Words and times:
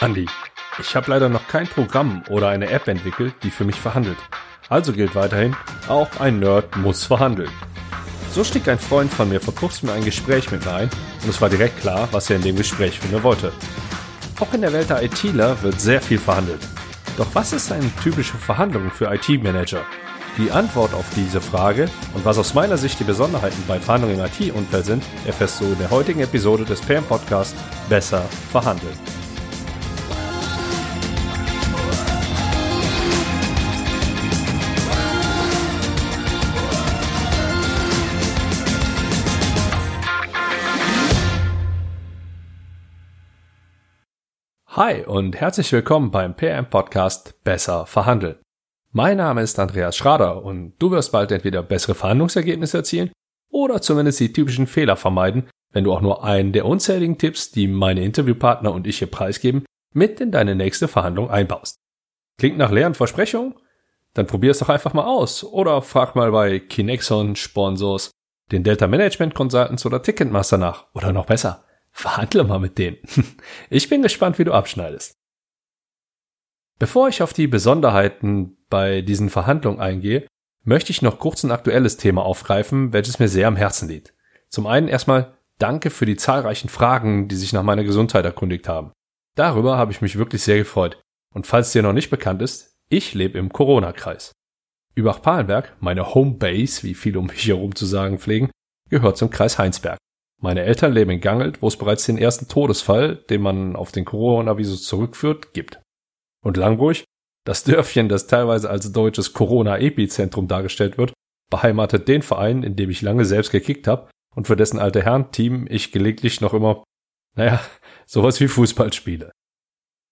Andi, 0.00 0.26
ich 0.78 0.94
habe 0.94 1.10
leider 1.10 1.28
noch 1.28 1.48
kein 1.48 1.66
Programm 1.66 2.22
oder 2.28 2.48
eine 2.48 2.70
App 2.70 2.86
entwickelt, 2.86 3.34
die 3.42 3.50
für 3.50 3.64
mich 3.64 3.74
verhandelt. 3.74 4.18
Also 4.68 4.92
gilt 4.92 5.16
weiterhin, 5.16 5.56
auch 5.88 6.20
ein 6.20 6.38
Nerd 6.38 6.76
muss 6.76 7.04
verhandeln. 7.04 7.50
So 8.30 8.44
stieg 8.44 8.68
ein 8.68 8.78
Freund 8.78 9.12
von 9.12 9.28
mir 9.28 9.40
vor 9.40 9.56
kurzem 9.56 9.90
ein 9.90 10.04
Gespräch 10.04 10.52
mit 10.52 10.64
mir 10.64 10.74
ein 10.74 10.90
und 11.22 11.28
es 11.28 11.40
war 11.40 11.48
direkt 11.48 11.80
klar, 11.80 12.08
was 12.12 12.30
er 12.30 12.36
in 12.36 12.42
dem 12.42 12.54
Gespräch 12.54 13.00
von 13.00 13.10
mir 13.10 13.24
wollte. 13.24 13.52
Auch 14.38 14.54
in 14.54 14.60
der 14.60 14.72
Welt 14.72 14.88
der 14.88 15.02
ITler 15.02 15.60
wird 15.62 15.80
sehr 15.80 16.00
viel 16.00 16.18
verhandelt. 16.18 16.60
Doch 17.16 17.26
was 17.32 17.52
ist 17.52 17.72
eine 17.72 17.90
typische 18.00 18.36
Verhandlung 18.36 18.92
für 18.92 19.12
IT-Manager? 19.12 19.84
Die 20.36 20.52
Antwort 20.52 20.94
auf 20.94 21.06
diese 21.16 21.40
Frage 21.40 21.90
und 22.14 22.24
was 22.24 22.38
aus 22.38 22.54
meiner 22.54 22.76
Sicht 22.76 23.00
die 23.00 23.04
Besonderheiten 23.04 23.64
bei 23.66 23.80
Verhandlungen 23.80 24.20
im 24.20 24.26
IT-Umfeld 24.26 24.84
sind, 24.84 25.04
erfährst 25.26 25.60
du 25.60 25.64
in 25.64 25.78
der 25.78 25.90
heutigen 25.90 26.20
Episode 26.20 26.64
des 26.64 26.80
PM 26.82 27.02
Podcast 27.02 27.56
Besser 27.88 28.22
verhandeln. 28.52 29.17
Hi 44.78 45.04
und 45.04 45.34
herzlich 45.34 45.72
willkommen 45.72 46.12
beim 46.12 46.36
PM 46.36 46.70
Podcast 46.70 47.42
Besser 47.42 47.84
verhandeln. 47.84 48.36
Mein 48.92 49.16
Name 49.16 49.42
ist 49.42 49.58
Andreas 49.58 49.96
Schrader 49.96 50.44
und 50.44 50.74
du 50.78 50.92
wirst 50.92 51.10
bald 51.10 51.32
entweder 51.32 51.64
bessere 51.64 51.96
Verhandlungsergebnisse 51.96 52.76
erzielen 52.76 53.10
oder 53.50 53.82
zumindest 53.82 54.20
die 54.20 54.32
typischen 54.32 54.68
Fehler 54.68 54.94
vermeiden, 54.94 55.48
wenn 55.72 55.82
du 55.82 55.92
auch 55.92 56.00
nur 56.00 56.22
einen 56.22 56.52
der 56.52 56.64
unzähligen 56.64 57.18
Tipps, 57.18 57.50
die 57.50 57.66
meine 57.66 58.04
Interviewpartner 58.04 58.72
und 58.72 58.86
ich 58.86 58.98
hier 58.98 59.10
preisgeben, 59.10 59.64
mit 59.94 60.20
in 60.20 60.30
deine 60.30 60.54
nächste 60.54 60.86
Verhandlung 60.86 61.28
einbaust. 61.28 61.78
Klingt 62.38 62.56
nach 62.56 62.70
leeren 62.70 62.94
Versprechungen? 62.94 63.54
Dann 64.14 64.28
probier 64.28 64.52
es 64.52 64.60
doch 64.60 64.68
einfach 64.68 64.94
mal 64.94 65.06
aus 65.06 65.42
oder 65.42 65.82
frag 65.82 66.14
mal 66.14 66.30
bei 66.30 66.60
Kinexon, 66.60 67.34
Sponsors, 67.34 68.12
den 68.52 68.62
Delta 68.62 68.86
Management 68.86 69.34
Consultants 69.34 69.84
oder 69.84 70.04
Ticketmaster 70.04 70.56
nach 70.56 70.86
oder 70.94 71.12
noch 71.12 71.26
besser 71.26 71.64
Verhandle 71.98 72.44
mal 72.44 72.60
mit 72.60 72.78
denen. 72.78 72.98
Ich 73.70 73.88
bin 73.88 74.02
gespannt, 74.02 74.38
wie 74.38 74.44
du 74.44 74.52
abschneidest. 74.52 75.14
Bevor 76.78 77.08
ich 77.08 77.22
auf 77.22 77.32
die 77.32 77.48
Besonderheiten 77.48 78.56
bei 78.70 79.02
diesen 79.02 79.30
Verhandlungen 79.30 79.80
eingehe, 79.80 80.28
möchte 80.62 80.92
ich 80.92 81.02
noch 81.02 81.18
kurz 81.18 81.42
ein 81.42 81.50
aktuelles 81.50 81.96
Thema 81.96 82.24
aufgreifen, 82.24 82.92
welches 82.92 83.18
mir 83.18 83.26
sehr 83.26 83.48
am 83.48 83.56
Herzen 83.56 83.88
liegt. 83.88 84.14
Zum 84.48 84.68
einen 84.68 84.86
erstmal 84.86 85.36
danke 85.58 85.90
für 85.90 86.06
die 86.06 86.14
zahlreichen 86.14 86.68
Fragen, 86.68 87.26
die 87.26 87.34
sich 87.34 87.52
nach 87.52 87.64
meiner 87.64 87.82
Gesundheit 87.82 88.24
erkundigt 88.24 88.68
haben. 88.68 88.92
Darüber 89.34 89.76
habe 89.76 89.90
ich 89.90 90.00
mich 90.00 90.18
wirklich 90.18 90.42
sehr 90.42 90.58
gefreut. 90.58 91.00
Und 91.34 91.48
falls 91.48 91.72
dir 91.72 91.82
noch 91.82 91.92
nicht 91.92 92.10
bekannt 92.10 92.42
ist, 92.42 92.76
ich 92.88 93.14
lebe 93.14 93.38
im 93.38 93.52
Corona-Kreis. 93.52 94.32
Übach-Palenberg, 94.94 95.76
meine 95.80 96.14
Homebase, 96.14 96.84
wie 96.84 96.94
viele 96.94 97.18
um 97.18 97.26
mich 97.26 97.48
herum 97.48 97.74
zu 97.74 97.86
sagen 97.86 98.18
pflegen, 98.18 98.50
gehört 98.88 99.16
zum 99.16 99.30
Kreis 99.30 99.58
Heinsberg. 99.58 99.98
Meine 100.40 100.62
Eltern 100.62 100.92
leben 100.92 101.10
in 101.10 101.20
Gangelt, 101.20 101.62
wo 101.62 101.68
es 101.68 101.76
bereits 101.76 102.06
den 102.06 102.16
ersten 102.16 102.46
Todesfall, 102.46 103.16
den 103.16 103.42
man 103.42 103.74
auf 103.74 103.90
den 103.90 104.04
Coronavirus 104.04 104.84
zurückführt, 104.84 105.52
gibt. 105.52 105.80
Und 106.44 106.56
Langburg, 106.56 106.98
das 107.44 107.64
Dörfchen, 107.64 108.08
das 108.08 108.28
teilweise 108.28 108.70
als 108.70 108.92
deutsches 108.92 109.32
Corona-Epizentrum 109.32 110.46
dargestellt 110.46 110.96
wird, 110.96 111.12
beheimatet 111.50 112.06
den 112.06 112.22
Verein, 112.22 112.62
in 112.62 112.76
dem 112.76 112.90
ich 112.90 113.02
lange 113.02 113.24
selbst 113.24 113.50
gekickt 113.50 113.88
habe 113.88 114.08
und 114.34 114.46
für 114.46 114.54
dessen 114.54 114.78
alte 114.78 115.02
Herren-Team 115.02 115.66
ich 115.68 115.90
gelegentlich 115.90 116.40
noch 116.40 116.54
immer, 116.54 116.84
naja, 117.34 117.60
sowas 118.06 118.38
wie 118.40 118.48
Fußball 118.48 118.92
spiele. 118.92 119.32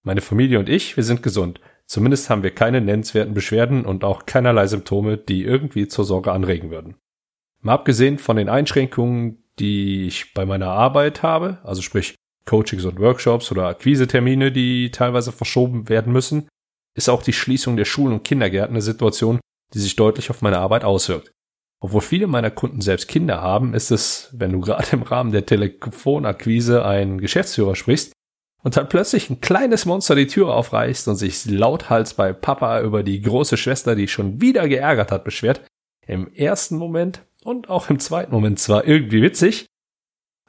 Meine 0.02 0.20
Familie 0.20 0.58
und 0.58 0.68
ich, 0.68 0.96
wir 0.96 1.04
sind 1.04 1.22
gesund. 1.22 1.60
Zumindest 1.86 2.30
haben 2.30 2.42
wir 2.42 2.52
keine 2.52 2.80
nennenswerten 2.80 3.34
Beschwerden 3.34 3.84
und 3.84 4.02
auch 4.02 4.26
keinerlei 4.26 4.66
Symptome, 4.66 5.18
die 5.18 5.44
irgendwie 5.44 5.86
zur 5.86 6.04
Sorge 6.04 6.32
anregen 6.32 6.70
würden. 6.70 6.96
Mal 7.60 7.74
abgesehen 7.74 8.18
von 8.18 8.36
den 8.36 8.48
Einschränkungen, 8.48 9.44
die 9.58 10.06
ich 10.06 10.34
bei 10.34 10.46
meiner 10.46 10.68
Arbeit 10.68 11.22
habe, 11.22 11.58
also 11.64 11.82
sprich 11.82 12.14
Coachings 12.44 12.84
und 12.84 13.00
Workshops 13.00 13.50
oder 13.50 13.66
Akquisetermine, 13.68 14.52
die 14.52 14.90
teilweise 14.90 15.32
verschoben 15.32 15.88
werden 15.88 16.12
müssen, 16.12 16.48
ist 16.96 17.08
auch 17.08 17.22
die 17.22 17.32
Schließung 17.32 17.76
der 17.76 17.84
Schulen 17.84 18.14
und 18.14 18.24
Kindergärten 18.24 18.74
eine 18.74 18.82
Situation, 18.82 19.40
die 19.74 19.78
sich 19.78 19.96
deutlich 19.96 20.30
auf 20.30 20.42
meine 20.42 20.58
Arbeit 20.58 20.84
auswirkt. 20.84 21.32
Obwohl 21.80 22.00
viele 22.00 22.26
meiner 22.26 22.50
Kunden 22.50 22.80
selbst 22.80 23.08
Kinder 23.08 23.42
haben, 23.42 23.74
ist 23.74 23.90
es, 23.90 24.30
wenn 24.32 24.52
du 24.52 24.60
gerade 24.62 24.88
im 24.92 25.02
Rahmen 25.02 25.32
der 25.32 25.46
Telefonakquise 25.46 26.84
einen 26.84 27.20
Geschäftsführer 27.20 27.76
sprichst 27.76 28.12
und 28.62 28.76
dann 28.76 28.88
plötzlich 28.88 29.28
ein 29.28 29.40
kleines 29.40 29.84
Monster 29.84 30.14
die 30.14 30.26
Tür 30.26 30.54
aufreißt 30.54 31.08
und 31.08 31.16
sich 31.16 31.44
lauthals 31.44 32.14
bei 32.14 32.32
Papa 32.32 32.80
über 32.80 33.02
die 33.02 33.20
große 33.20 33.56
Schwester, 33.56 33.94
die 33.94 34.08
schon 34.08 34.40
wieder 34.40 34.68
geärgert 34.68 35.12
hat, 35.12 35.24
beschwert, 35.24 35.60
im 36.06 36.32
ersten 36.32 36.76
Moment 36.76 37.22
und 37.46 37.70
auch 37.70 37.90
im 37.90 38.00
zweiten 38.00 38.32
Moment 38.32 38.58
zwar 38.58 38.86
irgendwie 38.86 39.22
witzig, 39.22 39.66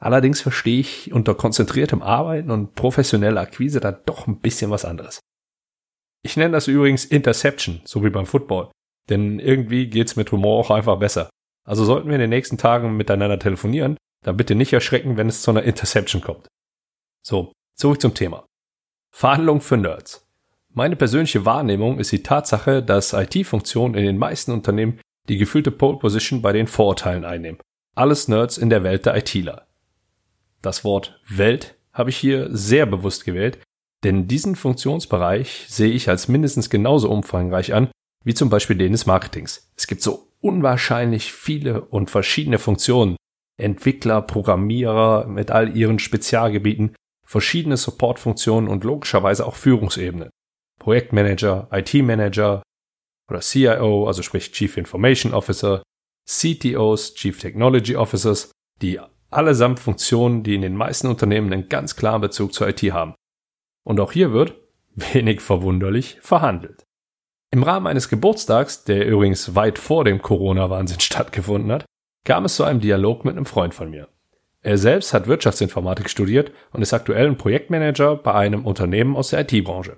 allerdings 0.00 0.40
verstehe 0.40 0.80
ich 0.80 1.12
unter 1.12 1.34
konzentriertem 1.34 2.02
Arbeiten 2.02 2.50
und 2.50 2.74
professioneller 2.74 3.40
Akquise 3.40 3.78
da 3.78 3.92
doch 3.92 4.26
ein 4.26 4.40
bisschen 4.40 4.70
was 4.70 4.84
anderes. 4.84 5.20
Ich 6.24 6.36
nenne 6.36 6.52
das 6.52 6.66
übrigens 6.66 7.04
Interception, 7.04 7.80
so 7.84 8.04
wie 8.04 8.10
beim 8.10 8.26
Football, 8.26 8.72
denn 9.08 9.38
irgendwie 9.38 9.86
geht's 9.86 10.16
mit 10.16 10.32
Humor 10.32 10.58
auch 10.58 10.70
einfach 10.70 10.98
besser. 10.98 11.30
Also 11.64 11.84
sollten 11.84 12.08
wir 12.08 12.16
in 12.16 12.20
den 12.20 12.30
nächsten 12.30 12.58
Tagen 12.58 12.96
miteinander 12.96 13.38
telefonieren, 13.38 13.96
dann 14.24 14.36
bitte 14.36 14.56
nicht 14.56 14.72
erschrecken, 14.72 15.16
wenn 15.16 15.28
es 15.28 15.42
zu 15.42 15.52
einer 15.52 15.62
Interception 15.62 16.20
kommt. 16.20 16.48
So, 17.24 17.52
zurück 17.76 18.00
zum 18.00 18.14
Thema. 18.14 18.44
Verhandlung 19.14 19.60
für 19.60 19.76
Nerds. 19.76 20.26
Meine 20.74 20.96
persönliche 20.96 21.44
Wahrnehmung 21.44 22.00
ist 22.00 22.10
die 22.10 22.24
Tatsache, 22.24 22.82
dass 22.82 23.12
IT-Funktionen 23.12 23.94
in 23.94 24.04
den 24.04 24.18
meisten 24.18 24.50
Unternehmen 24.50 25.00
die 25.28 25.38
gefühlte 25.38 25.70
Pole 25.70 25.98
Position 25.98 26.42
bei 26.42 26.52
den 26.52 26.66
Vorurteilen 26.66 27.24
einnehmen. 27.24 27.60
Alles 27.94 28.28
Nerds 28.28 28.58
in 28.58 28.70
der 28.70 28.82
Welt 28.82 29.06
der 29.06 29.16
ITler. 29.16 29.66
Das 30.62 30.84
Wort 30.84 31.20
Welt 31.28 31.76
habe 31.92 32.10
ich 32.10 32.16
hier 32.16 32.48
sehr 32.50 32.86
bewusst 32.86 33.24
gewählt, 33.24 33.58
denn 34.04 34.28
diesen 34.28 34.56
Funktionsbereich 34.56 35.66
sehe 35.68 35.90
ich 35.90 36.08
als 36.08 36.28
mindestens 36.28 36.70
genauso 36.70 37.10
umfangreich 37.10 37.74
an, 37.74 37.90
wie 38.24 38.34
zum 38.34 38.50
Beispiel 38.50 38.76
den 38.76 38.92
des 38.92 39.06
Marketings. 39.06 39.70
Es 39.76 39.86
gibt 39.86 40.02
so 40.02 40.28
unwahrscheinlich 40.40 41.32
viele 41.32 41.82
und 41.82 42.10
verschiedene 42.10 42.58
Funktionen. 42.58 43.16
Entwickler, 43.60 44.22
Programmierer 44.22 45.26
mit 45.26 45.50
all 45.50 45.76
ihren 45.76 45.98
Spezialgebieten, 45.98 46.94
verschiedene 47.26 47.76
Supportfunktionen 47.76 48.70
und 48.70 48.84
logischerweise 48.84 49.44
auch 49.44 49.56
Führungsebenen. 49.56 50.30
Projektmanager, 50.78 51.68
IT-Manager, 51.72 52.62
oder 53.28 53.40
CIO, 53.40 54.06
also 54.06 54.22
sprich 54.22 54.52
Chief 54.52 54.76
Information 54.76 55.34
Officer, 55.34 55.82
CTOs, 56.28 57.14
Chief 57.14 57.38
Technology 57.38 57.96
Officers, 57.96 58.50
die 58.82 59.00
allesamt 59.30 59.80
Funktionen, 59.80 60.42
die 60.42 60.54
in 60.54 60.62
den 60.62 60.76
meisten 60.76 61.06
Unternehmen 61.06 61.52
einen 61.52 61.68
ganz 61.68 61.96
klaren 61.96 62.20
Bezug 62.20 62.52
zur 62.54 62.68
IT 62.68 62.82
haben. 62.92 63.14
Und 63.84 64.00
auch 64.00 64.12
hier 64.12 64.32
wird, 64.32 64.54
wenig 64.94 65.40
verwunderlich, 65.40 66.18
verhandelt. 66.20 66.84
Im 67.50 67.62
Rahmen 67.62 67.86
eines 67.86 68.08
Geburtstags, 68.08 68.84
der 68.84 69.06
übrigens 69.06 69.54
weit 69.54 69.78
vor 69.78 70.04
dem 70.04 70.20
Corona-Wahnsinn 70.20 71.00
stattgefunden 71.00 71.72
hat, 71.72 71.86
kam 72.24 72.44
es 72.44 72.56
zu 72.56 72.64
einem 72.64 72.80
Dialog 72.80 73.24
mit 73.24 73.36
einem 73.36 73.46
Freund 73.46 73.74
von 73.74 73.90
mir. 73.90 74.08
Er 74.60 74.76
selbst 74.76 75.14
hat 75.14 75.28
Wirtschaftsinformatik 75.28 76.10
studiert 76.10 76.52
und 76.72 76.82
ist 76.82 76.92
aktuell 76.92 77.28
ein 77.28 77.38
Projektmanager 77.38 78.16
bei 78.16 78.34
einem 78.34 78.66
Unternehmen 78.66 79.16
aus 79.16 79.30
der 79.30 79.40
IT-Branche. 79.40 79.96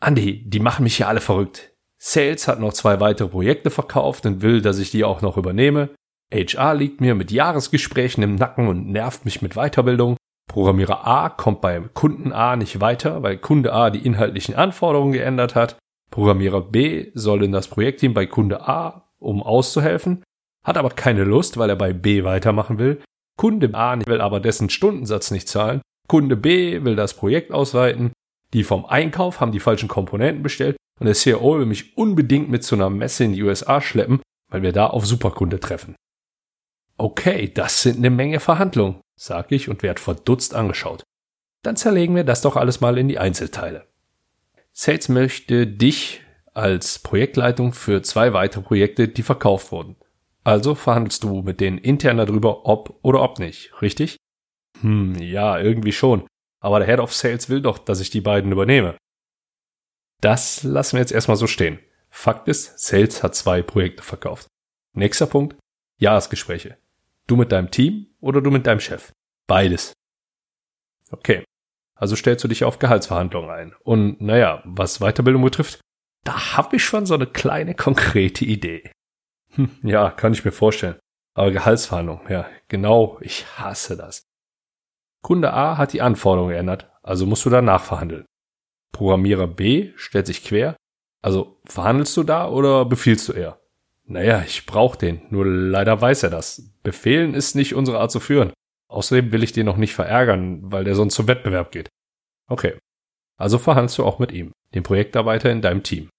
Andi, 0.00 0.44
die 0.50 0.58
machen 0.58 0.82
mich 0.82 0.96
hier 0.96 1.08
alle 1.08 1.20
verrückt. 1.20 1.71
Sales 2.04 2.48
hat 2.48 2.58
noch 2.58 2.72
zwei 2.72 2.98
weitere 2.98 3.28
Projekte 3.28 3.70
verkauft 3.70 4.26
und 4.26 4.42
will, 4.42 4.60
dass 4.60 4.80
ich 4.80 4.90
die 4.90 5.04
auch 5.04 5.22
noch 5.22 5.36
übernehme. 5.36 5.90
HR 6.34 6.74
liegt 6.74 7.00
mir 7.00 7.14
mit 7.14 7.30
Jahresgesprächen 7.30 8.24
im 8.24 8.34
Nacken 8.34 8.66
und 8.66 8.88
nervt 8.88 9.24
mich 9.24 9.40
mit 9.40 9.54
Weiterbildung. 9.54 10.16
Programmierer 10.50 11.06
A 11.06 11.28
kommt 11.28 11.60
beim 11.60 11.94
Kunden 11.94 12.32
A 12.32 12.56
nicht 12.56 12.80
weiter, 12.80 13.22
weil 13.22 13.38
Kunde 13.38 13.72
A 13.72 13.90
die 13.90 14.04
inhaltlichen 14.04 14.56
Anforderungen 14.56 15.12
geändert 15.12 15.54
hat. 15.54 15.78
Programmierer 16.10 16.62
B 16.62 17.12
soll 17.14 17.44
in 17.44 17.52
das 17.52 17.68
Projektteam 17.68 18.14
bei 18.14 18.26
Kunde 18.26 18.66
A, 18.66 19.08
um 19.20 19.40
auszuhelfen, 19.40 20.24
hat 20.66 20.76
aber 20.76 20.90
keine 20.90 21.22
Lust, 21.22 21.56
weil 21.56 21.70
er 21.70 21.76
bei 21.76 21.92
B 21.92 22.24
weitermachen 22.24 22.78
will. 22.78 23.00
Kunde 23.38 23.72
A 23.74 23.96
will 24.04 24.20
aber 24.20 24.40
dessen 24.40 24.70
Stundensatz 24.70 25.30
nicht 25.30 25.46
zahlen. 25.46 25.80
Kunde 26.08 26.34
B 26.36 26.82
will 26.82 26.96
das 26.96 27.14
Projekt 27.14 27.52
ausweiten. 27.52 28.12
Die 28.54 28.64
vom 28.64 28.86
Einkauf 28.86 29.40
haben 29.40 29.52
die 29.52 29.60
falschen 29.60 29.88
Komponenten 29.88 30.42
bestellt 30.42 30.76
und 31.02 31.06
der 31.06 31.16
CRO 31.16 31.58
will 31.58 31.66
mich 31.66 31.96
unbedingt 31.98 32.48
mit 32.48 32.62
zu 32.62 32.76
einer 32.76 32.88
Messe 32.88 33.24
in 33.24 33.32
die 33.32 33.42
USA 33.42 33.80
schleppen, 33.80 34.22
weil 34.48 34.62
wir 34.62 34.70
da 34.70 34.86
auf 34.86 35.04
Superkunde 35.04 35.58
treffen. 35.58 35.96
Okay, 36.96 37.50
das 37.52 37.82
sind 37.82 37.96
eine 37.96 38.10
Menge 38.10 38.38
Verhandlungen, 38.38 39.00
sag 39.18 39.50
ich 39.50 39.68
und 39.68 39.82
werd 39.82 39.98
verdutzt 39.98 40.54
angeschaut. 40.54 41.02
Dann 41.64 41.74
zerlegen 41.74 42.14
wir 42.14 42.22
das 42.22 42.40
doch 42.40 42.54
alles 42.54 42.80
mal 42.80 42.98
in 42.98 43.08
die 43.08 43.18
Einzelteile. 43.18 43.88
Sales 44.72 45.08
möchte 45.08 45.66
dich 45.66 46.20
als 46.54 47.00
Projektleitung 47.00 47.72
für 47.72 48.02
zwei 48.02 48.32
weitere 48.32 48.62
Projekte, 48.62 49.08
die 49.08 49.24
verkauft 49.24 49.72
wurden. 49.72 49.96
Also 50.44 50.76
verhandelst 50.76 51.24
du 51.24 51.42
mit 51.42 51.58
denen 51.60 51.78
intern 51.78 52.18
darüber, 52.18 52.64
ob 52.64 52.96
oder 53.02 53.22
ob 53.22 53.40
nicht, 53.40 53.72
richtig? 53.82 54.18
Hm, 54.82 55.16
ja, 55.16 55.58
irgendwie 55.58 55.90
schon. 55.90 56.28
aber 56.60 56.78
der 56.78 56.86
Head 56.86 57.00
of 57.00 57.12
Sales 57.12 57.48
will 57.48 57.60
doch, 57.60 57.78
dass 57.78 57.98
ich 57.98 58.10
die 58.10 58.20
beiden 58.20 58.52
übernehme. 58.52 58.96
Das 60.22 60.62
lassen 60.62 60.96
wir 60.96 61.00
jetzt 61.00 61.12
erstmal 61.12 61.36
so 61.36 61.48
stehen. 61.48 61.80
Fakt 62.08 62.46
ist, 62.46 62.78
Sales 62.78 63.22
hat 63.22 63.34
zwei 63.34 63.60
Projekte 63.60 64.02
verkauft. 64.02 64.46
Nächster 64.94 65.26
Punkt, 65.26 65.56
Jahresgespräche. 65.98 66.78
Du 67.26 67.36
mit 67.36 67.50
deinem 67.50 67.70
Team 67.70 68.06
oder 68.20 68.40
du 68.40 68.50
mit 68.50 68.66
deinem 68.66 68.80
Chef? 68.80 69.10
Beides. 69.48 69.92
Okay. 71.10 71.44
Also 71.96 72.14
stellst 72.14 72.44
du 72.44 72.48
dich 72.48 72.64
auf 72.64 72.78
Gehaltsverhandlungen 72.78 73.50
ein. 73.50 73.74
Und 73.80 74.20
naja, 74.20 74.62
was 74.64 75.00
Weiterbildung 75.00 75.42
betrifft, 75.42 75.80
da 76.24 76.56
habe 76.56 76.76
ich 76.76 76.84
schon 76.84 77.04
so 77.04 77.14
eine 77.14 77.26
kleine 77.26 77.74
konkrete 77.74 78.44
Idee. 78.44 78.92
Hm, 79.54 79.70
ja, 79.82 80.10
kann 80.10 80.32
ich 80.32 80.44
mir 80.44 80.52
vorstellen. 80.52 81.00
Aber 81.34 81.50
Gehaltsverhandlungen, 81.50 82.30
ja, 82.30 82.48
genau, 82.68 83.18
ich 83.22 83.46
hasse 83.58 83.96
das. 83.96 84.22
Kunde 85.22 85.52
A 85.52 85.78
hat 85.78 85.92
die 85.92 86.02
Anforderungen 86.02 86.52
geändert, 86.52 86.90
also 87.02 87.26
musst 87.26 87.44
du 87.44 87.50
da 87.50 87.60
nachverhandeln. 87.60 88.24
Programmierer 88.92 89.48
B 89.48 89.92
stellt 89.96 90.26
sich 90.26 90.44
quer, 90.44 90.76
also 91.22 91.60
verhandelst 91.64 92.16
du 92.16 92.22
da 92.22 92.48
oder 92.48 92.84
befiehlst 92.84 93.28
du 93.28 93.32
eher? 93.32 93.60
Naja, 94.04 94.42
ich 94.46 94.66
brauch 94.66 94.96
den, 94.96 95.22
nur 95.30 95.46
leider 95.46 96.00
weiß 96.00 96.24
er 96.24 96.30
das. 96.30 96.70
Befehlen 96.82 97.34
ist 97.34 97.54
nicht 97.54 97.74
unsere 97.74 98.00
Art 98.00 98.10
zu 98.10 98.20
führen. 98.20 98.52
Außerdem 98.88 99.32
will 99.32 99.42
ich 99.42 99.52
den 99.52 99.64
noch 99.64 99.76
nicht 99.76 99.94
verärgern, 99.94 100.60
weil 100.70 100.84
der 100.84 100.94
sonst 100.94 101.14
zum 101.14 101.28
Wettbewerb 101.28 101.72
geht. 101.72 101.88
Okay. 102.48 102.76
Also 103.38 103.58
verhandelst 103.58 103.96
du 103.98 104.04
auch 104.04 104.18
mit 104.18 104.32
ihm, 104.32 104.52
dem 104.74 104.82
Projektarbeiter 104.82 105.50
in 105.50 105.62
deinem 105.62 105.82
Team. 105.82 106.10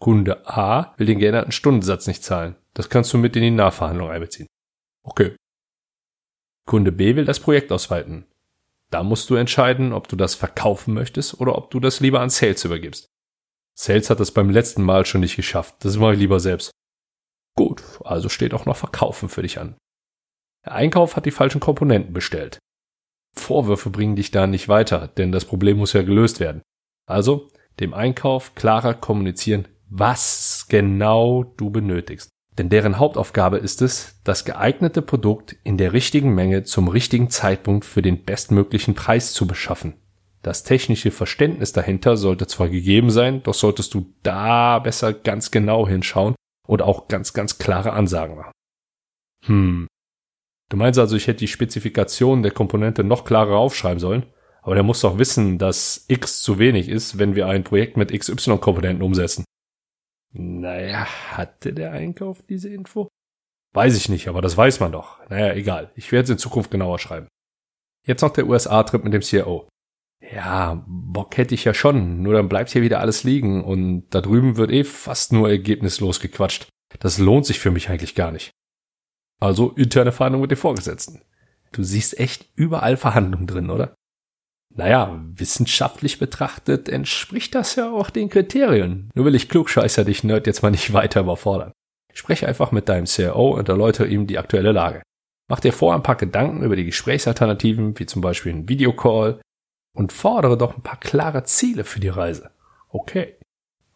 Kunde 0.00 0.46
A 0.46 0.94
will 0.98 1.06
den 1.06 1.18
geänderten 1.18 1.52
Stundensatz 1.52 2.06
nicht 2.06 2.22
zahlen. 2.22 2.56
Das 2.74 2.90
kannst 2.90 3.12
du 3.12 3.18
mit 3.18 3.36
in 3.36 3.42
die 3.42 3.50
Nachverhandlung 3.50 4.10
einbeziehen. 4.10 4.46
Okay. 5.02 5.34
Kunde 6.66 6.92
B 6.92 7.16
will 7.16 7.24
das 7.24 7.40
Projekt 7.40 7.72
ausweiten. 7.72 8.26
Da 8.94 9.02
musst 9.02 9.28
du 9.28 9.34
entscheiden, 9.34 9.92
ob 9.92 10.06
du 10.06 10.14
das 10.14 10.36
verkaufen 10.36 10.94
möchtest 10.94 11.40
oder 11.40 11.58
ob 11.58 11.68
du 11.72 11.80
das 11.80 11.98
lieber 11.98 12.20
an 12.20 12.30
Sales 12.30 12.64
übergibst. 12.64 13.08
Sales 13.76 14.08
hat 14.08 14.20
das 14.20 14.30
beim 14.30 14.50
letzten 14.50 14.84
Mal 14.84 15.04
schon 15.04 15.20
nicht 15.20 15.34
geschafft. 15.34 15.74
Das 15.80 15.96
mache 15.96 16.12
ich 16.12 16.20
lieber 16.20 16.38
selbst. 16.38 16.70
Gut, 17.56 17.82
also 18.04 18.28
steht 18.28 18.54
auch 18.54 18.66
noch 18.66 18.76
Verkaufen 18.76 19.28
für 19.28 19.42
dich 19.42 19.58
an. 19.58 19.74
Der 20.64 20.76
Einkauf 20.76 21.16
hat 21.16 21.26
die 21.26 21.32
falschen 21.32 21.58
Komponenten 21.58 22.12
bestellt. 22.12 22.60
Vorwürfe 23.36 23.90
bringen 23.90 24.14
dich 24.14 24.30
da 24.30 24.46
nicht 24.46 24.68
weiter, 24.68 25.08
denn 25.08 25.32
das 25.32 25.44
Problem 25.44 25.78
muss 25.78 25.92
ja 25.92 26.02
gelöst 26.02 26.38
werden. 26.38 26.62
Also 27.04 27.50
dem 27.80 27.94
Einkauf 27.94 28.54
klarer 28.54 28.94
kommunizieren, 28.94 29.66
was 29.88 30.66
genau 30.68 31.42
du 31.56 31.68
benötigst. 31.70 32.30
Denn 32.58 32.68
deren 32.68 32.98
Hauptaufgabe 32.98 33.58
ist 33.58 33.82
es, 33.82 34.20
das 34.22 34.44
geeignete 34.44 35.02
Produkt 35.02 35.56
in 35.64 35.76
der 35.76 35.92
richtigen 35.92 36.34
Menge 36.34 36.62
zum 36.62 36.88
richtigen 36.88 37.28
Zeitpunkt 37.28 37.84
für 37.84 38.02
den 38.02 38.24
bestmöglichen 38.24 38.94
Preis 38.94 39.32
zu 39.32 39.46
beschaffen. 39.46 39.94
Das 40.42 40.62
technische 40.62 41.10
Verständnis 41.10 41.72
dahinter 41.72 42.16
sollte 42.16 42.46
zwar 42.46 42.68
gegeben 42.68 43.10
sein, 43.10 43.42
doch 43.42 43.54
solltest 43.54 43.94
du 43.94 44.14
da 44.22 44.78
besser 44.78 45.12
ganz 45.12 45.50
genau 45.50 45.88
hinschauen 45.88 46.34
und 46.68 46.82
auch 46.82 47.08
ganz, 47.08 47.32
ganz 47.32 47.58
klare 47.58 47.92
Ansagen 47.92 48.36
machen. 48.36 48.52
Hm. 49.46 49.86
Du 50.70 50.76
meinst 50.76 50.98
also, 50.98 51.16
ich 51.16 51.26
hätte 51.26 51.40
die 51.40 51.48
Spezifikation 51.48 52.42
der 52.42 52.52
Komponente 52.52 53.04
noch 53.04 53.24
klarer 53.24 53.56
aufschreiben 53.56 53.98
sollen? 53.98 54.26
Aber 54.62 54.74
der 54.74 54.84
muss 54.84 55.00
doch 55.00 55.18
wissen, 55.18 55.58
dass 55.58 56.04
X 56.08 56.40
zu 56.40 56.58
wenig 56.58 56.88
ist, 56.88 57.18
wenn 57.18 57.34
wir 57.34 57.46
ein 57.46 57.64
Projekt 57.64 57.96
mit 57.96 58.18
XY-Komponenten 58.18 59.02
umsetzen. 59.02 59.44
Naja, 60.34 61.06
hatte 61.36 61.72
der 61.72 61.92
Einkauf 61.92 62.42
diese 62.42 62.68
Info? 62.68 63.08
Weiß 63.72 63.96
ich 63.96 64.08
nicht, 64.08 64.28
aber 64.28 64.42
das 64.42 64.56
weiß 64.56 64.80
man 64.80 64.92
doch. 64.92 65.18
Naja, 65.28 65.54
egal. 65.54 65.92
Ich 65.94 66.12
werde 66.12 66.24
es 66.24 66.30
in 66.30 66.38
Zukunft 66.38 66.70
genauer 66.70 66.98
schreiben. 66.98 67.28
Jetzt 68.06 68.22
noch 68.22 68.32
der 68.32 68.46
USA-Trip 68.46 69.02
mit 69.02 69.12
dem 69.12 69.22
CIO. 69.22 69.68
Ja, 70.32 70.84
Bock 70.86 71.36
hätte 71.36 71.54
ich 71.54 71.64
ja 71.64 71.74
schon, 71.74 72.22
nur 72.22 72.34
dann 72.34 72.48
bleibt 72.48 72.70
hier 72.70 72.82
wieder 72.82 73.00
alles 73.00 73.24
liegen 73.24 73.62
und 73.62 74.08
da 74.10 74.20
drüben 74.20 74.56
wird 74.56 74.70
eh 74.70 74.84
fast 74.84 75.32
nur 75.32 75.48
ergebnislos 75.48 76.20
gequatscht. 76.20 76.68
Das 76.98 77.18
lohnt 77.18 77.46
sich 77.46 77.58
für 77.58 77.70
mich 77.70 77.88
eigentlich 77.90 78.14
gar 78.14 78.30
nicht. 78.30 78.50
Also 79.40 79.70
interne 79.72 80.12
Verhandlungen 80.12 80.42
mit 80.42 80.50
den 80.50 80.58
Vorgesetzten. 80.58 81.22
Du 81.72 81.82
siehst 81.82 82.18
echt 82.18 82.48
überall 82.54 82.96
Verhandlungen 82.96 83.46
drin, 83.46 83.70
oder? 83.70 83.94
Naja, 84.76 85.20
wissenschaftlich 85.36 86.18
betrachtet 86.18 86.88
entspricht 86.88 87.54
das 87.54 87.76
ja 87.76 87.90
auch 87.90 88.10
den 88.10 88.28
Kriterien. 88.28 89.10
Nur 89.14 89.24
will 89.24 89.34
ich 89.36 89.48
klugscheißer 89.48 90.04
dich 90.04 90.24
Nerd 90.24 90.46
jetzt 90.46 90.62
mal 90.62 90.70
nicht 90.70 90.92
weiter 90.92 91.20
überfordern. 91.20 91.72
Spreche 92.12 92.46
einfach 92.46 92.72
mit 92.72 92.88
deinem 92.88 93.06
CRO 93.06 93.56
und 93.56 93.68
erläutere 93.68 94.06
ihm 94.06 94.26
die 94.26 94.38
aktuelle 94.38 94.72
Lage. 94.72 95.02
Mach 95.48 95.60
dir 95.60 95.72
vor 95.72 95.94
ein 95.94 96.02
paar 96.02 96.16
Gedanken 96.16 96.62
über 96.62 96.76
die 96.76 96.84
Gesprächsalternativen, 96.84 97.98
wie 97.98 98.06
zum 98.06 98.22
Beispiel 98.22 98.52
ein 98.52 98.68
Videocall, 98.68 99.40
und 99.94 100.12
fordere 100.12 100.56
doch 100.56 100.76
ein 100.76 100.82
paar 100.82 100.98
klare 100.98 101.44
Ziele 101.44 101.84
für 101.84 102.00
die 102.00 102.08
Reise. 102.08 102.50
Okay. 102.88 103.36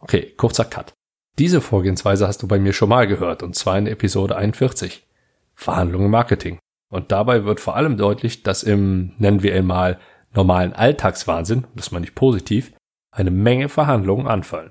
Okay, 0.01 0.33
kurzer 0.37 0.65
Cut. 0.65 0.93
Diese 1.39 1.61
Vorgehensweise 1.61 2.27
hast 2.27 2.43
du 2.43 2.49
bei 2.49 2.59
mir 2.59 2.73
schon 2.73 2.89
mal 2.89 3.07
gehört, 3.07 3.43
und 3.43 3.55
zwar 3.55 3.79
in 3.79 3.87
Episode 3.87 4.37
41. 4.37 5.07
Verhandlungen 5.55 6.11
Marketing. 6.11 6.59
Und 6.91 7.13
dabei 7.13 7.45
wird 7.45 7.61
vor 7.61 7.77
allem 7.77 7.97
deutlich, 7.97 8.43
dass 8.43 8.63
im, 8.63 9.15
nennen 9.19 9.43
wir 9.43 9.57
ihn 9.57 9.67
mal, 9.67 9.99
normalen 10.35 10.73
Alltagswahnsinn, 10.73 11.67
das 11.75 11.91
meine 11.91 12.07
ich 12.07 12.15
positiv, 12.15 12.73
eine 13.11 13.31
Menge 13.31 13.69
Verhandlungen 13.69 14.27
anfallen. 14.27 14.71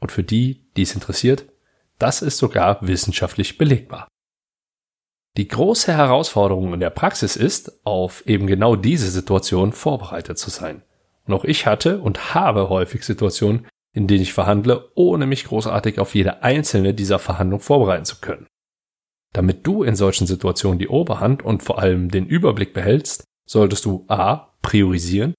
Und 0.00 0.12
für 0.12 0.22
die, 0.22 0.70
die 0.76 0.82
es 0.82 0.94
interessiert, 0.94 1.46
das 1.98 2.22
ist 2.22 2.38
sogar 2.38 2.86
wissenschaftlich 2.86 3.58
belegbar. 3.58 4.08
Die 5.36 5.48
große 5.48 5.92
Herausforderung 5.92 6.74
in 6.74 6.80
der 6.80 6.90
Praxis 6.90 7.36
ist, 7.36 7.84
auf 7.84 8.26
eben 8.26 8.46
genau 8.46 8.76
diese 8.76 9.10
Situation 9.10 9.72
vorbereitet 9.72 10.38
zu 10.38 10.50
sein. 10.50 10.82
Und 11.26 11.34
auch 11.34 11.44
ich 11.44 11.66
hatte 11.66 12.00
und 12.00 12.34
habe 12.34 12.68
häufig 12.68 13.04
Situationen, 13.04 13.66
in 13.94 14.06
denen 14.06 14.22
ich 14.22 14.32
verhandle, 14.32 14.90
ohne 14.94 15.26
mich 15.26 15.44
großartig 15.44 15.98
auf 15.98 16.14
jede 16.14 16.42
einzelne 16.42 16.94
dieser 16.94 17.18
Verhandlungen 17.18 17.62
vorbereiten 17.62 18.04
zu 18.04 18.20
können. 18.20 18.46
Damit 19.32 19.66
du 19.66 19.82
in 19.82 19.94
solchen 19.94 20.26
Situationen 20.26 20.78
die 20.78 20.88
Oberhand 20.88 21.44
und 21.44 21.62
vor 21.62 21.78
allem 21.78 22.10
den 22.10 22.26
Überblick 22.26 22.72
behältst, 22.72 23.24
solltest 23.46 23.84
du 23.84 24.04
a. 24.08 24.47
priorisieren 24.62 25.34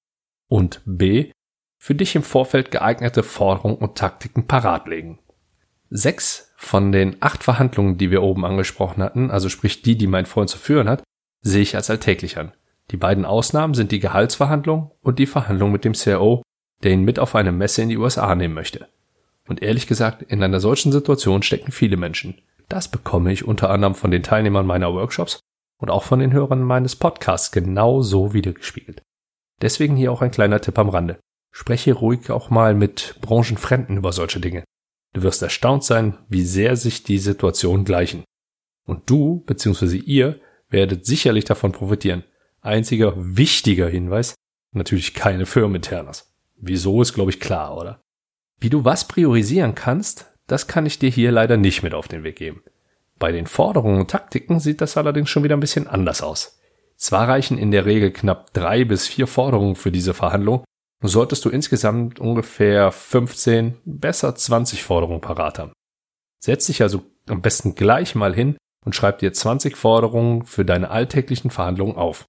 und 0.47 0.81
b. 0.85 1.31
für 1.77 1.95
dich 1.95 2.15
im 2.15 2.23
Vorfeld 2.23 2.71
geeignete 2.71 3.23
Forderungen 3.23 3.77
und 3.77 3.97
Taktiken 3.97 4.47
parat 4.47 4.87
legen. 4.87 5.19
Sechs 5.89 6.53
von 6.57 6.91
den 6.91 7.17
acht 7.19 7.43
Verhandlungen, 7.43 7.97
die 7.97 8.11
wir 8.11 8.21
oben 8.21 8.45
angesprochen 8.45 9.01
hatten, 9.01 9.31
also 9.31 9.49
sprich 9.49 9.81
die, 9.81 9.97
die 9.97 10.07
mein 10.07 10.25
Freund 10.25 10.49
zu 10.49 10.57
führen 10.57 10.89
hat, 10.89 11.03
sehe 11.41 11.61
ich 11.61 11.75
als 11.75 11.89
alltäglich 11.89 12.37
an. 12.37 12.51
Die 12.91 12.97
beiden 12.97 13.25
Ausnahmen 13.25 13.73
sind 13.73 13.91
die 13.91 13.99
Gehaltsverhandlung 13.99 14.91
und 15.01 15.19
die 15.19 15.25
Verhandlung 15.25 15.71
mit 15.71 15.85
dem 15.85 15.93
CRO, 15.93 16.41
der 16.83 16.91
ihn 16.91 17.03
mit 17.03 17.19
auf 17.19 17.35
eine 17.35 17.51
Messe 17.51 17.81
in 17.81 17.89
die 17.89 17.97
USA 17.97 18.33
nehmen 18.35 18.53
möchte. 18.53 18.87
Und 19.47 19.61
ehrlich 19.61 19.87
gesagt, 19.87 20.21
in 20.21 20.43
einer 20.43 20.59
solchen 20.59 20.91
Situation 20.91 21.43
stecken 21.43 21.71
viele 21.71 21.97
Menschen. 21.97 22.41
Das 22.67 22.87
bekomme 22.87 23.31
ich 23.31 23.45
unter 23.45 23.69
anderem 23.71 23.95
von 23.95 24.11
den 24.11 24.21
Teilnehmern 24.21 24.65
meiner 24.65 24.93
Workshops 24.93 25.39
und 25.79 25.89
auch 25.89 26.03
von 26.03 26.19
den 26.19 26.33
Hörern 26.33 26.61
meines 26.61 26.95
Podcasts 26.95 27.51
genau 27.51 28.01
so 28.01 28.33
wiedergespiegelt. 28.33 29.01
Deswegen 29.61 29.95
hier 29.95 30.11
auch 30.11 30.21
ein 30.21 30.31
kleiner 30.31 30.61
Tipp 30.61 30.77
am 30.79 30.89
Rande. 30.89 31.19
Spreche 31.51 31.93
ruhig 31.93 32.31
auch 32.31 32.49
mal 32.49 32.73
mit 32.73 33.15
Branchenfremden 33.21 33.97
über 33.97 34.13
solche 34.13 34.39
Dinge. 34.39 34.63
Du 35.13 35.23
wirst 35.23 35.41
erstaunt 35.41 35.83
sein, 35.83 36.17
wie 36.29 36.43
sehr 36.43 36.75
sich 36.75 37.03
die 37.03 37.17
Situationen 37.17 37.85
gleichen. 37.85 38.23
Und 38.85 39.09
du 39.09 39.43
bzw. 39.45 39.97
ihr 39.97 40.39
werdet 40.69 41.05
sicherlich 41.05 41.45
davon 41.45 41.71
profitieren. 41.71 42.23
Einziger 42.61 43.13
wichtiger 43.15 43.89
Hinweis, 43.89 44.35
natürlich 44.71 45.13
keine 45.13 45.45
Firmeninternas. 45.45 46.31
Wieso 46.57 47.01
ist, 47.01 47.13
glaube 47.13 47.31
ich, 47.31 47.39
klar, 47.39 47.75
oder? 47.77 48.01
Wie 48.59 48.69
du 48.69 48.85
was 48.85 49.07
priorisieren 49.07 49.75
kannst, 49.75 50.31
das 50.47 50.67
kann 50.67 50.85
ich 50.85 50.99
dir 50.99 51.09
hier 51.09 51.31
leider 51.31 51.57
nicht 51.57 51.83
mit 51.83 51.93
auf 51.93 52.07
den 52.07 52.23
Weg 52.23 52.35
geben. 52.35 52.63
Bei 53.17 53.31
den 53.31 53.47
Forderungen 53.47 54.01
und 54.01 54.11
Taktiken 54.11 54.59
sieht 54.59 54.81
das 54.81 54.97
allerdings 54.97 55.29
schon 55.29 55.43
wieder 55.43 55.55
ein 55.55 55.61
bisschen 55.61 55.87
anders 55.87 56.21
aus. 56.21 56.58
Zwar 56.99 57.29
reichen 57.29 57.57
in 57.57 57.71
der 57.71 57.85
Regel 57.85 58.11
knapp 58.11 58.53
drei 58.53 58.83
bis 58.83 59.07
vier 59.07 59.25
Forderungen 59.25 59.75
für 59.75 59.91
diese 59.91 60.13
Verhandlung, 60.13 60.65
solltest 61.01 61.45
du 61.45 61.49
insgesamt 61.49 62.19
ungefähr 62.19 62.91
15, 62.91 63.77
besser 63.85 64.35
20 64.35 64.83
Forderungen 64.83 65.21
parat 65.21 65.59
haben. 65.59 65.71
Setz 66.43 66.65
dich 66.65 66.81
also 66.81 67.03
am 67.27 67.41
besten 67.41 67.75
gleich 67.75 68.15
mal 68.15 68.35
hin 68.35 68.57
und 68.85 68.95
schreib 68.95 69.19
dir 69.19 69.31
20 69.31 69.77
Forderungen 69.77 70.45
für 70.45 70.65
deine 70.65 70.89
alltäglichen 70.89 71.51
Verhandlungen 71.51 71.95
auf. 71.95 72.25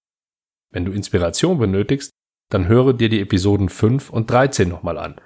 Wenn 0.71 0.85
du 0.85 0.93
Inspiration 0.93 1.59
benötigst, 1.59 2.13
dann 2.49 2.69
höre 2.69 2.93
dir 2.93 3.09
die 3.09 3.21
Episoden 3.21 3.69
5 3.69 4.11
und 4.11 4.31
13 4.31 4.69
nochmal 4.69 4.99
an. 4.99 5.21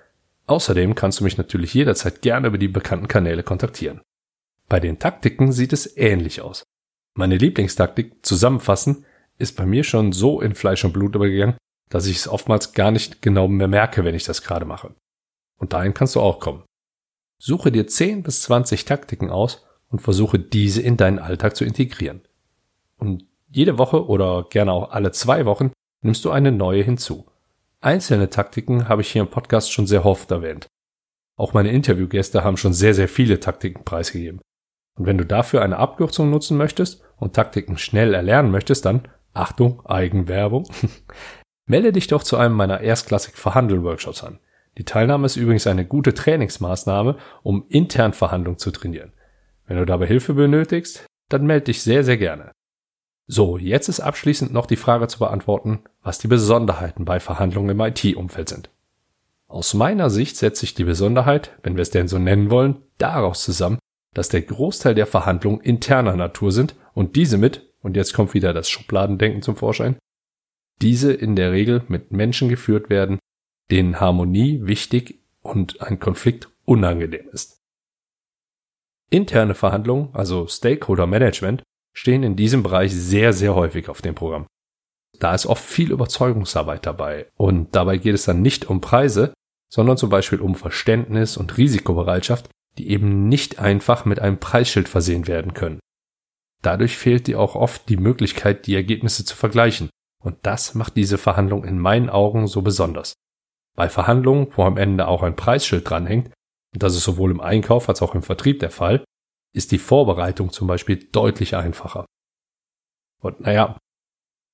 Außerdem 0.47 0.95
kannst 0.95 1.21
du 1.21 1.25
mich 1.25 1.37
natürlich 1.37 1.75
jederzeit 1.75 2.23
gerne 2.23 2.49
über 2.49 2.59
die 2.59 2.69
bekannten 2.69 3.09
Kanäle 3.09 3.43
kontaktieren. 3.43 4.01
Bei 4.69 4.81
den 4.81 4.99
Taktiken 4.99 5.53
sieht 5.53 5.75
es 5.75 5.97
ähnlich 5.97 6.41
aus. 6.41 6.65
Meine 7.15 7.37
Lieblingstaktik, 7.37 8.25
zusammenfassen, 8.25 9.05
ist 9.39 9.57
bei 9.57 9.67
mir 9.67 9.85
schon 9.85 10.13
so 10.13 10.41
in 10.41 10.55
Fleisch 10.55 10.85
und 10.85 10.93
Blut 10.93 11.15
übergegangen, 11.15 11.57
dass 11.89 12.07
ich 12.07 12.17
es 12.17 12.29
oftmals 12.29 12.73
gar 12.73 12.91
nicht 12.91 13.23
genau 13.23 13.49
mehr 13.49 13.69
merke, 13.69 14.05
wenn 14.05 14.15
ich 14.15 14.25
das 14.25 14.43
gerade 14.43 14.65
mache. 14.65 14.95
Und 15.59 15.73
dahin 15.73 15.95
kannst 15.95 16.15
du 16.15 16.21
auch 16.21 16.41
kommen. 16.41 16.65
Suche 17.39 17.73
dir 17.73 17.87
10 17.87 18.23
bis 18.23 18.43
20 18.43 18.85
Taktiken 18.85 19.31
aus 19.31 19.67
und 19.89 20.01
versuche 20.01 20.39
diese 20.39 20.83
in 20.83 20.97
deinen 20.97 21.19
Alltag 21.19 21.57
zu 21.57 21.65
integrieren. 21.65 22.23
Und 22.97 23.27
jede 23.49 23.79
Woche 23.79 24.07
oder 24.07 24.47
gerne 24.51 24.73
auch 24.73 24.91
alle 24.91 25.13
zwei 25.13 25.47
Wochen 25.47 25.73
nimmst 26.03 26.25
du 26.25 26.31
eine 26.31 26.53
neue 26.53 26.83
hinzu. 26.83 27.27
Einzelne 27.81 28.31
Taktiken 28.31 28.89
habe 28.89 29.03
ich 29.03 29.13
hier 29.13 29.23
im 29.23 29.29
Podcast 29.29 29.73
schon 29.73 29.87
sehr 29.87 30.07
oft 30.07 30.31
erwähnt. 30.31 30.67
Auch 31.37 31.53
meine 31.53 31.71
Interviewgäste 31.71 32.45
haben 32.45 32.57
schon 32.57 32.73
sehr, 32.73 32.95
sehr 32.95 33.09
viele 33.09 33.41
Taktiken 33.41 33.85
preisgegeben. 33.85 34.41
Und 34.97 35.07
wenn 35.07 35.19
du 35.19 35.27
dafür 35.27 35.63
eine 35.63 35.79
Abkürzung 35.79 36.31
nutzen 36.31 36.57
möchtest 36.57 37.03
und 37.17 37.35
Taktiken 37.35 37.79
schnell 37.79 38.15
erlernen 38.15 38.51
möchtest, 38.51 38.85
dann 38.85 39.09
Achtung, 39.35 39.85
Eigenwerbung. 39.85 40.67
Melde 41.67 41.93
dich 41.93 42.07
doch 42.07 42.23
zu 42.23 42.37
einem 42.37 42.55
meiner 42.55 42.81
erstklassig 42.81 43.37
Verhandeln-Workshops 43.37 44.23
an. 44.23 44.39
Die 44.79 44.85
Teilnahme 44.85 45.27
ist 45.27 45.37
übrigens 45.37 45.67
eine 45.67 45.87
gute 45.87 46.15
Trainingsmaßnahme, 46.15 47.17
um 47.43 47.67
intern 47.69 48.13
Verhandlungen 48.13 48.59
zu 48.59 48.71
trainieren. 48.71 49.13
Wenn 49.67 49.77
du 49.77 49.87
dabei 49.87 50.07
Hilfe 50.07 50.35
benötigst, 50.35 51.07
dann 51.29 51.47
melde 51.47 51.67
dich 51.67 51.83
sehr, 51.83 52.05
sehr 52.05 52.17
gerne. 52.17 52.53
So, 53.27 53.57
jetzt 53.57 53.89
ist 53.89 54.01
abschließend 54.01 54.53
noch 54.53 54.67
die 54.67 54.77
Frage 54.77 55.09
zu 55.09 55.19
beantworten, 55.19 55.85
was 56.03 56.19
die 56.19 56.29
Besonderheiten 56.29 57.05
bei 57.05 57.21
Verhandlungen 57.21 57.71
im 57.71 57.81
IT-Umfeld 57.81 58.51
sind. 58.51 58.71
Aus 59.49 59.73
meiner 59.73 60.11
Sicht 60.11 60.37
setzt 60.37 60.61
sich 60.61 60.75
die 60.75 60.85
Besonderheit, 60.85 61.53
wenn 61.63 61.77
wir 61.77 61.83
es 61.83 61.91
denn 61.91 62.09
so 62.09 62.19
nennen 62.19 62.51
wollen, 62.51 62.83
daraus 62.99 63.43
zusammen, 63.43 63.79
dass 64.13 64.29
der 64.29 64.43
Großteil 64.43 64.95
der 64.95 65.07
Verhandlungen 65.07 65.61
interner 65.61 66.17
Natur 66.17 66.53
sind 66.53 66.75
und 66.93 67.17
diese 67.17 67.39
mit, 67.39 67.64
und 67.85 67.97
jetzt 67.97 68.15
kommt 68.15 68.35
wieder 68.35 68.53
das 68.53 68.69
Schubladendenken 68.69 69.43
zum 69.43 69.57
Vorschein, 69.57 69.97
diese 70.81 71.13
in 71.13 71.37
der 71.37 71.53
Regel 71.53 71.85
mit 71.89 72.11
Menschen 72.11 72.49
geführt 72.49 72.91
werden, 72.91 73.19
denen 73.71 74.01
Harmonie 74.01 74.61
wichtig 74.65 75.21
und 75.43 75.81
ein 75.81 76.01
Konflikt 76.01 76.49
unangenehm 76.65 77.29
ist. 77.31 77.59
Interne 79.11 79.55
Verhandlungen, 79.55 80.09
also 80.15 80.47
Stakeholder 80.47 81.07
Management, 81.07 81.63
stehen 81.93 82.23
in 82.23 82.37
diesem 82.37 82.63
Bereich 82.63 82.93
sehr, 82.93 83.33
sehr 83.33 83.55
häufig 83.55 83.89
auf 83.89 84.03
dem 84.03 84.15
Programm. 84.15 84.47
Da 85.21 85.35
ist 85.35 85.47
oft 85.47 85.63
viel 85.63 85.93
Überzeugungsarbeit 85.93 86.87
dabei 86.87 87.29
und 87.37 87.77
dabei 87.77 87.99
geht 87.99 88.15
es 88.15 88.25
dann 88.25 88.43
nicht 88.43 88.69
um 88.69 88.81
Preise, 88.81 89.33
sondern 89.71 89.97
zum 89.97 90.11
Beispiel 90.11 90.41
um 90.41 90.55
Verständnis 90.55 91.37
und 91.37 91.57
Risikobereitschaft, 91.57 92.49
die 92.79 92.91
eben 92.91 93.29
nicht 93.29 93.61
einfach 93.61 94.05
mit 94.05 94.19
einem 94.19 94.39
Preisschild 94.39 94.89
versehen 94.89 95.29
werden 95.29 95.55
können. 95.55 95.81
Dadurch 96.65 96.97
fehlt 96.97 97.27
dir 97.27 97.39
auch 97.39 97.57
oft 97.57 97.89
die 97.91 97.99
Möglichkeit, 97.99 98.67
die 98.67 98.75
Ergebnisse 98.75 99.25
zu 99.25 99.37
vergleichen. 99.37 99.91
Und 100.23 100.39
das 100.43 100.75
macht 100.75 100.97
diese 100.97 101.19
Verhandlung 101.19 101.65
in 101.65 101.79
meinen 101.79 102.09
Augen 102.09 102.47
so 102.47 102.63
besonders. 102.63 103.13
Bei 103.77 103.91
Verhandlungen, 103.91 104.49
wo 104.57 104.63
am 104.63 104.79
Ende 104.79 105.07
auch 105.07 105.23
ein 105.23 105.37
Preisschild 105.37 105.89
dranhängt, 105.89 106.29
und 106.73 106.83
das 106.83 106.97
ist 106.97 107.05
sowohl 107.05 107.31
im 107.31 107.41
Einkauf 107.41 107.91
als 107.91 108.01
auch 108.01 108.15
im 108.15 108.23
Vertrieb 108.23 108.61
der 108.61 108.71
Fall, 108.71 109.05
ist 109.53 109.73
die 109.73 109.79
Vorbereitung 109.79 110.51
zum 110.51 110.67
Beispiel 110.67 110.97
deutlich 110.97 111.55
einfacher. 111.55 112.07
Und 113.21 113.41
naja, 113.41 113.77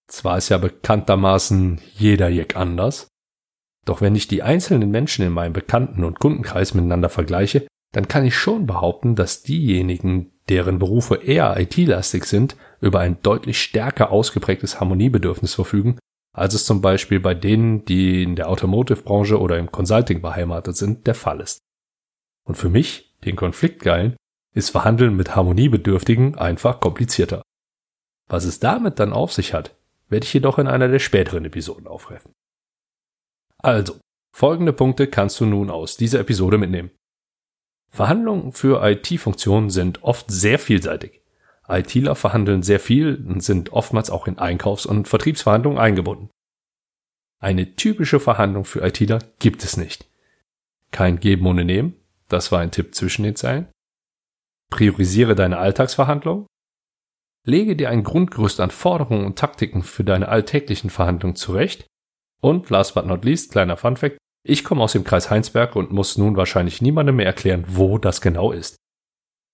zwar 0.08 0.38
ist 0.38 0.48
ja 0.48 0.58
bekanntermaßen 0.58 1.80
jeder 1.94 2.28
Jeck 2.28 2.56
anders, 2.56 3.06
doch 3.86 4.00
wenn 4.00 4.16
ich 4.16 4.26
die 4.26 4.42
einzelnen 4.42 4.90
Menschen 4.90 5.24
in 5.24 5.32
meinem 5.32 5.52
Bekannten- 5.52 6.04
und 6.04 6.18
Kundenkreis 6.18 6.74
miteinander 6.74 7.08
vergleiche, 7.08 7.66
dann 7.92 8.08
kann 8.08 8.24
ich 8.24 8.36
schon 8.36 8.66
behaupten, 8.66 9.14
dass 9.14 9.42
diejenigen, 9.42 10.32
deren 10.50 10.78
Berufe 10.78 11.14
eher 11.14 11.58
IT-lastig 11.58 12.24
sind, 12.24 12.56
über 12.80 13.00
ein 13.00 13.22
deutlich 13.22 13.60
stärker 13.62 14.10
ausgeprägtes 14.10 14.80
Harmoniebedürfnis 14.80 15.54
verfügen, 15.54 15.98
als 16.32 16.54
es 16.54 16.66
zum 16.66 16.80
Beispiel 16.80 17.20
bei 17.20 17.34
denen, 17.34 17.84
die 17.84 18.22
in 18.22 18.36
der 18.36 18.48
Automotive-Branche 18.48 19.40
oder 19.40 19.58
im 19.58 19.70
Consulting 19.70 20.20
beheimatet 20.20 20.76
sind, 20.76 21.06
der 21.06 21.14
Fall 21.14 21.40
ist. 21.40 21.60
Und 22.46 22.56
für 22.56 22.68
mich, 22.68 23.16
den 23.24 23.36
Konfliktgeilen, 23.36 24.16
ist 24.54 24.70
Verhandeln 24.70 25.16
mit 25.16 25.36
Harmoniebedürftigen 25.36 26.36
einfach 26.36 26.80
komplizierter. 26.80 27.42
Was 28.28 28.44
es 28.44 28.60
damit 28.60 28.98
dann 28.98 29.12
auf 29.12 29.32
sich 29.32 29.54
hat, 29.54 29.76
werde 30.08 30.24
ich 30.24 30.34
jedoch 30.34 30.58
in 30.58 30.66
einer 30.66 30.88
der 30.88 30.98
späteren 30.98 31.44
Episoden 31.44 31.86
aufgreifen. 31.86 32.32
Also, 33.58 33.98
folgende 34.34 34.72
Punkte 34.72 35.06
kannst 35.06 35.38
du 35.40 35.46
nun 35.46 35.70
aus 35.70 35.96
dieser 35.96 36.20
Episode 36.20 36.58
mitnehmen. 36.58 36.90
Verhandlungen 37.90 38.52
für 38.52 38.82
IT-Funktionen 38.84 39.70
sind 39.70 40.02
oft 40.02 40.30
sehr 40.30 40.58
vielseitig. 40.58 41.20
ITler 41.68 42.14
verhandeln 42.14 42.62
sehr 42.62 42.80
viel 42.80 43.14
und 43.26 43.42
sind 43.42 43.72
oftmals 43.72 44.10
auch 44.10 44.26
in 44.26 44.38
Einkaufs- 44.38 44.86
und 44.86 45.08
Vertriebsverhandlungen 45.08 45.78
eingebunden. 45.78 46.30
Eine 47.40 47.76
typische 47.76 48.20
Verhandlung 48.20 48.64
für 48.64 48.82
ITler 48.82 49.20
gibt 49.38 49.64
es 49.64 49.76
nicht. 49.76 50.06
Kein 50.90 51.20
Geben 51.20 51.46
ohne 51.46 51.64
Nehmen, 51.64 51.94
das 52.28 52.52
war 52.52 52.60
ein 52.60 52.70
Tipp 52.70 52.94
zwischen 52.94 53.22
den 53.22 53.36
Zeilen. 53.36 53.68
Priorisiere 54.70 55.34
deine 55.34 55.58
Alltagsverhandlung. 55.58 56.46
Lege 57.44 57.74
dir 57.74 57.90
ein 57.90 58.04
Grundgerüst 58.04 58.60
an 58.60 58.70
Forderungen 58.70 59.24
und 59.24 59.38
Taktiken 59.38 59.82
für 59.82 60.04
deine 60.04 60.28
alltäglichen 60.28 60.90
Verhandlungen 60.90 61.36
zurecht. 61.36 61.86
Und 62.40 62.70
last 62.70 62.94
but 62.94 63.06
not 63.06 63.24
least, 63.24 63.52
kleiner 63.52 63.76
Funfact, 63.76 64.18
ich 64.42 64.64
komme 64.64 64.82
aus 64.82 64.92
dem 64.92 65.04
Kreis 65.04 65.30
Heinsberg 65.30 65.76
und 65.76 65.92
muss 65.92 66.16
nun 66.16 66.36
wahrscheinlich 66.36 66.80
niemandem 66.80 67.16
mehr 67.16 67.26
erklären, 67.26 67.64
wo 67.68 67.98
das 67.98 68.20
genau 68.20 68.52
ist. 68.52 68.76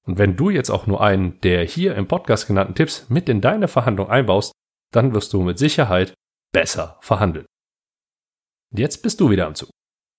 Und 0.07 0.19
wenn 0.19 0.37
du 0.37 0.51
jetzt 0.51 0.71
auch 0.71 0.87
nur 0.87 1.01
einen 1.01 1.41
der 1.41 1.65
hier 1.65 1.97
im 1.97 2.07
Podcast 2.07 2.47
genannten 2.47 2.75
Tipps 2.75 3.09
mit 3.09 3.29
in 3.29 3.41
deine 3.41 3.67
Verhandlung 3.67 4.09
einbaust, 4.09 4.53
dann 4.93 5.13
wirst 5.15 5.33
du 5.33 5.43
mit 5.43 5.59
Sicherheit 5.59 6.15
besser 6.53 6.99
verhandeln. 7.01 7.47
Jetzt 8.73 9.03
bist 9.03 9.21
du 9.21 9.31
wieder 9.31 9.47
am 9.47 9.55
Zug. 9.55 9.71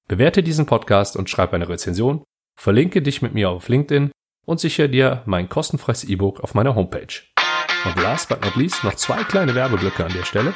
Bewerte 0.07 0.43
diesen 0.43 0.65
Podcast 0.65 1.15
und 1.15 1.29
schreib 1.29 1.53
eine 1.53 1.69
Rezension, 1.69 2.23
verlinke 2.59 3.01
dich 3.01 3.21
mit 3.21 3.33
mir 3.33 3.49
auf 3.49 3.69
LinkedIn 3.69 4.11
und 4.45 4.59
sichere 4.59 4.89
dir 4.89 5.23
mein 5.25 5.49
kostenfreies 5.49 6.03
E-Book 6.03 6.41
auf 6.41 6.53
meiner 6.53 6.75
Homepage. 6.75 7.36
Und 7.85 8.01
last 8.01 8.29
but 8.29 8.43
not 8.43 8.55
least 8.55 8.83
noch 8.83 8.95
zwei 8.95 9.23
kleine 9.23 9.55
Werbeblöcke 9.55 10.05
an 10.05 10.13
der 10.13 10.25
Stelle. 10.25 10.53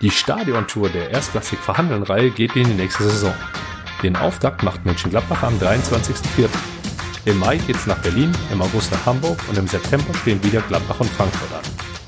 Die 0.00 0.10
Stadiontour 0.10 0.88
der 0.90 1.10
Erstklassik 1.10 1.58
Verhandeln-Reihe 1.60 2.30
geht 2.30 2.56
in 2.56 2.68
die 2.68 2.74
nächste 2.74 3.04
Saison. 3.04 3.34
Den 4.02 4.16
Auftakt 4.16 4.62
macht 4.62 4.84
Mönchengladbach 4.84 5.42
am 5.42 5.58
23.04. 5.58 6.48
Im 7.26 7.38
Mai 7.38 7.56
geht's 7.56 7.86
nach 7.86 7.98
Berlin, 7.98 8.36
im 8.52 8.60
August 8.60 8.92
nach 8.92 9.06
Hamburg 9.06 9.38
und 9.48 9.56
im 9.56 9.66
September 9.66 10.12
stehen 10.14 10.42
wieder 10.44 10.60
Gladbach 10.62 11.00
und 11.00 11.08
Frankfurt 11.10 11.52
an. 11.52 11.64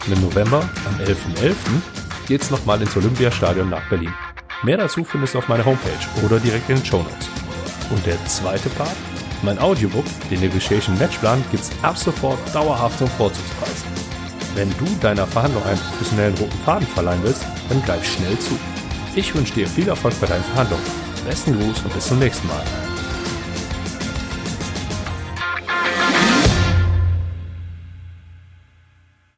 Und 0.06 0.12
im 0.12 0.20
November, 0.20 0.58
am 0.86 0.94
11.11., 1.06 1.40
.11., 1.40 1.54
geht's 2.28 2.50
nochmal 2.50 2.82
ins 2.82 2.96
Olympiastadion 2.96 3.70
nach 3.70 3.88
Berlin. 3.88 4.12
Mehr 4.62 4.76
dazu 4.76 5.04
findest 5.04 5.34
du 5.34 5.38
auf 5.38 5.48
meiner 5.48 5.64
Homepage 5.64 6.24
oder 6.24 6.38
direkt 6.38 6.68
in 6.68 6.76
den 6.76 6.84
Show 6.84 6.98
Notes. 6.98 7.28
Und 7.90 8.04
der 8.04 8.22
zweite 8.26 8.68
Part, 8.70 8.96
mein 9.42 9.58
Audiobook, 9.58 10.04
den 10.30 10.40
Negotiation 10.40 10.98
Matchplan, 10.98 11.44
gibt's 11.50 11.70
ab 11.82 11.96
sofort 11.96 12.38
dauerhaft 12.54 12.98
zum 12.98 13.08
Vorzugspreis. 13.08 13.75
Wenn 14.56 14.70
du 14.78 14.86
deiner 15.02 15.26
Verhandlung 15.26 15.62
einen 15.64 15.78
professionellen 15.78 16.34
roten 16.38 16.58
Faden 16.64 16.88
verleihen 16.88 17.22
willst, 17.22 17.44
dann 17.68 17.82
greif 17.82 18.02
schnell 18.02 18.38
zu. 18.38 18.58
Ich 19.14 19.34
wünsche 19.34 19.52
dir 19.52 19.68
viel 19.68 19.86
Erfolg 19.86 20.18
bei 20.18 20.26
deinen 20.26 20.44
Verhandlungen. 20.44 20.84
Besten 21.26 21.52
Gruß 21.58 21.82
und 21.82 21.92
bis 21.92 22.06
zum 22.06 22.18
nächsten 22.18 22.48
Mal. 22.48 22.85